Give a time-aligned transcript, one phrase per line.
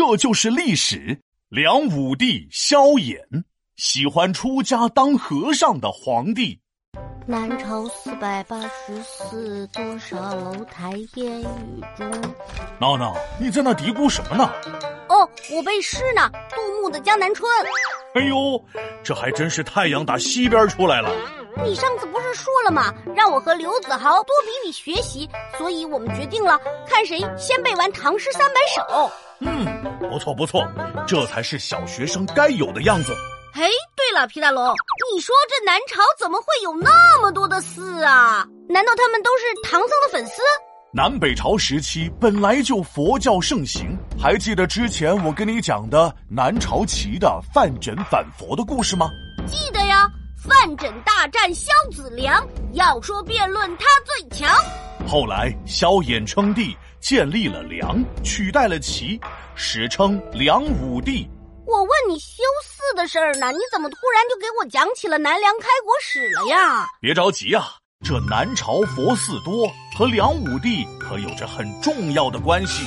[0.00, 1.20] 这就是历史。
[1.50, 3.20] 梁武帝萧衍，
[3.76, 6.58] 喜欢出家当和尚的皇帝。
[7.26, 11.44] 南朝四百八十寺，多少楼台烟雨
[11.94, 12.10] 中。
[12.80, 14.50] 闹闹，你在那嘀咕什么呢？
[15.10, 17.46] 哦，我背诗呢，杜牧的《江南春》。
[18.14, 18.64] 哎呦，
[19.04, 21.10] 这还真是太阳打西边出来了。
[21.62, 22.90] 你上次不是说了吗？
[23.14, 25.28] 让我和刘子豪多比比学习，
[25.58, 26.58] 所以我们决定了，
[26.88, 29.12] 看谁先背完唐诗三百首。
[29.40, 29.66] 嗯，
[30.10, 30.66] 不错不错，
[31.06, 33.14] 这才是小学生该有的样子。
[33.54, 33.62] 哎，
[33.96, 34.64] 对了，皮大龙，
[35.12, 38.46] 你说这南朝怎么会有那么多的寺啊？
[38.68, 40.42] 难道他们都是唐僧的粉丝？
[40.92, 49.08] 南北朝时期本来就佛教盛行，还记得之前我跟你讲的南朝齐的范缜反佛的故事吗？
[49.46, 50.08] 记得呀。
[50.42, 54.48] 范缜大战萧子良，要说辩论他最强。
[55.06, 59.18] 后来萧衍称帝，建立了梁，取代了齐，
[59.54, 61.28] 史称梁武帝。
[61.66, 66.86] 我问你修寺的事儿呢，你怎么突然就给我讲起了南梁开国史了呀？
[67.00, 67.64] 别着急啊，
[68.04, 72.84] 这南朝佛寺多，和梁武帝可有着很重要的关系。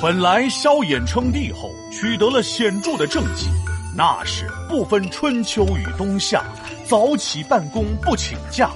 [0.00, 3.48] 本来萧衍称帝后，取得了显著的政绩。
[3.96, 6.44] 那是不分春秋与冬夏，
[6.86, 8.70] 早起办公不请假，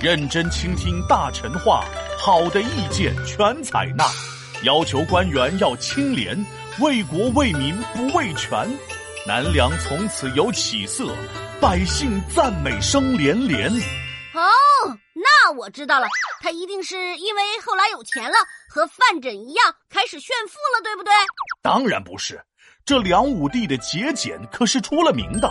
[0.00, 1.84] 认真倾听大臣话，
[2.18, 4.04] 好的意见全采纳，
[4.64, 6.34] 要求官员要清廉，
[6.80, 8.66] 为国为民不为权。
[9.26, 11.14] 南梁从此有起色，
[11.60, 13.70] 百姓赞美声连连。
[14.32, 14.40] 哦，
[15.12, 16.06] 那我知道了，
[16.40, 18.36] 他一定是因为后来有钱了，
[18.70, 21.12] 和范缜一样开始炫富了，对不对？
[21.62, 22.42] 当然不是。
[22.86, 25.50] 这梁武帝的节俭可是出了名的，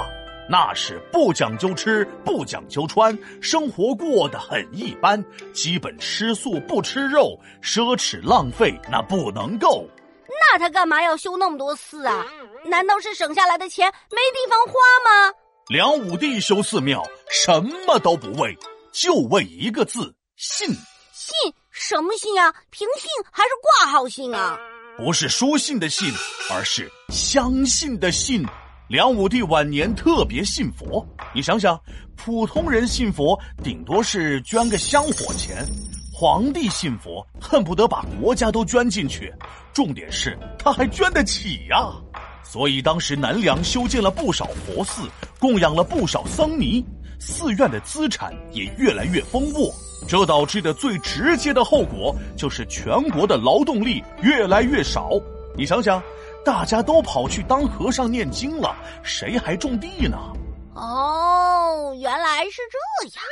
[0.50, 9.88] 那是不讲究吃，不讲究穿，生活过得很一般，基本吃素不吃肉，奢侈浪费那不能够。
[10.28, 12.26] 那他干嘛要修那么多寺啊？
[12.66, 14.74] 难道是省下来的钱没地方花
[15.06, 15.34] 吗？
[15.70, 18.58] 梁武帝修寺庙什么都不为，
[18.92, 20.68] 就为一个字信。
[21.14, 22.53] 信什么信啊？
[22.70, 24.59] 凭信还是挂号信啊？
[24.98, 26.12] 不是书信的信，
[26.52, 28.46] 而是相信的信。
[28.90, 31.80] 梁武帝晚年特别信佛，你想想，
[32.18, 35.66] 普通人信佛顶多是捐个香火钱，
[36.14, 39.34] 皇帝信佛恨不得把国家都捐进去。
[39.72, 41.94] 重点是他还捐得起呀，
[42.44, 46.86] 所以当时南梁修建了不少佛寺，供养了不少僧尼，
[47.20, 49.74] 寺院的资产也越来越丰沃。
[50.10, 55.12] 这导致的最直接的后果就是全国的劳动力越来越少。
[55.56, 56.02] 你想想，
[56.44, 60.18] 大家都跑去当和尚念经了，谁还种地呢？
[60.75, 63.24] 哦，原来是这样。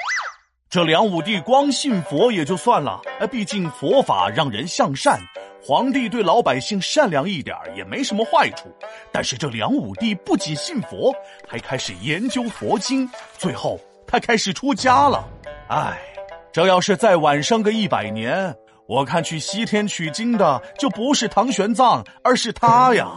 [0.70, 3.02] 这梁武帝光信佛也就算了，
[3.32, 5.20] 毕竟佛法让人向善，
[5.64, 8.72] 皇帝对老百姓善良一点也没什么坏处。
[9.12, 11.14] 但是这梁武帝不仅信佛，
[11.48, 15.28] 还开始研究佛经，最后他开始出家了。
[15.70, 16.00] 唉。
[16.54, 18.54] 这要是再晚上个一百年，
[18.92, 23.10] 我看去西天取经的就不是唐玄奘，而是他呀。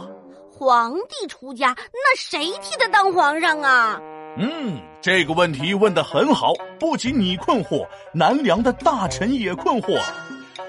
[0.49, 3.99] 皇帝出家，那谁替他当皇上啊？
[4.37, 6.53] 嗯，这个问题问的很好。
[6.79, 10.01] 不仅你困惑，南梁的大臣也困惑。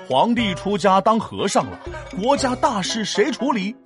[0.08, 1.78] 皇帝出家当和尚了，
[2.20, 3.76] 国家大事谁处理？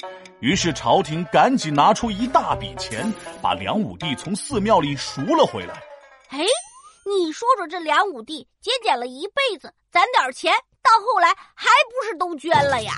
[0.41, 5.75] 于是朝廷赶紧拿出一大笔钱，把梁武帝从寺庙里赎了回来。
[6.31, 6.39] 哎。
[7.07, 10.53] 你说说，这梁武帝节俭了一辈子，攒点钱，
[10.91, 12.95] 到后来还不是都捐了呀？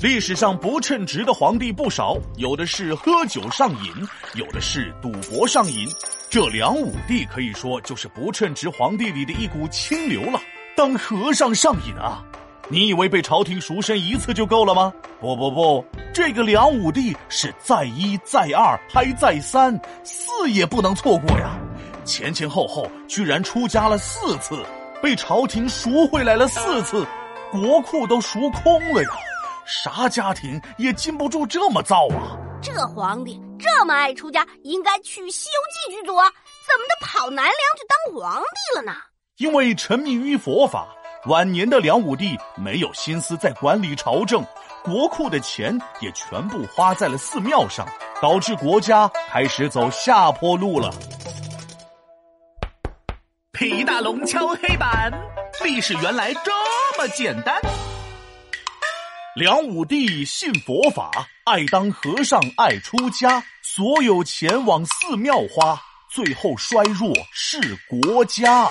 [0.00, 3.92] 历史上不称职的皇帝不少，有的是喝酒上瘾，
[4.34, 5.88] 有的是赌博上瘾。
[6.30, 10.40] 这梁武帝可以说就是不称职皇帝里的一股清流了。
[10.76, 12.22] 当和尚上瘾啊？
[12.68, 14.92] 你以为被朝廷赎身一次就够了吗？
[15.20, 21.58] 不不不，这个梁武帝是再一再二还再三，四也不能错过呀。
[22.04, 24.64] 前前后后居然出家了四次，
[25.02, 27.06] 被朝廷赎回来了四次，
[27.52, 29.10] 国库都赎空了呀！
[29.66, 32.34] 啥家庭也禁不住这么造啊！
[32.62, 38.94] 这皇帝这么爱出家，应该去《西游记》剧组啊，怎么的跑南梁去当皇帝了呢？
[39.36, 40.88] 因为沉迷于佛法，
[41.26, 44.42] 晚年的梁武帝没有心思再管理朝政，
[44.82, 47.86] 国库的钱也全部花在了寺庙上，
[48.22, 50.90] 导致国家开始走下坡路了。
[53.52, 55.12] 皮大龙敲黑板，
[55.62, 56.50] 历史原来这
[56.98, 57.54] 么简单。
[59.36, 61.10] 梁武帝信佛法，
[61.44, 65.80] 爱当和尚，爱出家，所有钱往寺庙花，
[66.10, 68.68] 最后衰弱是国家。